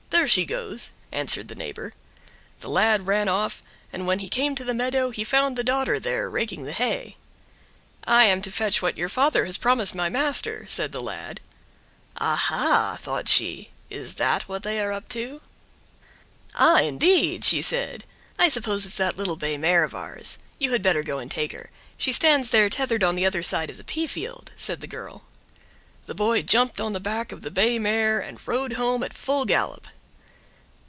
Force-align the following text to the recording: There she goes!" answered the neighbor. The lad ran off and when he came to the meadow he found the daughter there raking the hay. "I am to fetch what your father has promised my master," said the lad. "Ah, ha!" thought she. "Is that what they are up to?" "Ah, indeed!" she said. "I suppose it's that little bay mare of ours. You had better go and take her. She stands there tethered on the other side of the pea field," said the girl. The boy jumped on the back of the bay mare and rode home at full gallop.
There 0.21 0.27
she 0.27 0.45
goes!" 0.45 0.91
answered 1.11 1.47
the 1.47 1.55
neighbor. 1.55 1.93
The 2.59 2.69
lad 2.69 3.07
ran 3.07 3.27
off 3.27 3.63
and 3.91 4.05
when 4.05 4.19
he 4.19 4.29
came 4.29 4.53
to 4.53 4.63
the 4.63 4.73
meadow 4.73 5.09
he 5.09 5.23
found 5.23 5.55
the 5.55 5.63
daughter 5.63 5.99
there 5.99 6.29
raking 6.29 6.61
the 6.63 6.73
hay. 6.73 7.15
"I 8.03 8.25
am 8.25 8.43
to 8.43 8.51
fetch 8.51 8.83
what 8.83 8.99
your 8.99 9.09
father 9.09 9.45
has 9.45 9.57
promised 9.57 9.95
my 9.95 10.09
master," 10.09 10.65
said 10.67 10.91
the 10.91 11.01
lad. 11.01 11.41
"Ah, 12.17 12.35
ha!" 12.35 12.99
thought 13.01 13.29
she. 13.29 13.71
"Is 13.89 14.15
that 14.15 14.43
what 14.47 14.61
they 14.61 14.79
are 14.79 14.93
up 14.93 15.09
to?" 15.09 15.41
"Ah, 16.53 16.81
indeed!" 16.81 17.43
she 17.43 17.61
said. 17.61 18.03
"I 18.37 18.47
suppose 18.47 18.85
it's 18.85 18.97
that 18.97 19.17
little 19.17 19.37
bay 19.37 19.57
mare 19.57 19.83
of 19.83 19.95
ours. 19.95 20.37
You 20.59 20.71
had 20.71 20.83
better 20.83 21.01
go 21.01 21.17
and 21.17 21.31
take 21.31 21.51
her. 21.51 21.71
She 21.97 22.11
stands 22.11 22.51
there 22.51 22.69
tethered 22.69 23.01
on 23.03 23.15
the 23.15 23.25
other 23.25 23.41
side 23.41 23.71
of 23.71 23.77
the 23.77 23.83
pea 23.85 24.05
field," 24.05 24.51
said 24.55 24.81
the 24.81 24.87
girl. 24.87 25.23
The 26.05 26.13
boy 26.13 26.43
jumped 26.43 26.79
on 26.79 26.93
the 26.93 26.99
back 26.99 27.31
of 27.31 27.41
the 27.41 27.49
bay 27.51 27.79
mare 27.79 28.19
and 28.19 28.37
rode 28.47 28.73
home 28.73 29.01
at 29.01 29.15
full 29.15 29.45
gallop. 29.45 29.87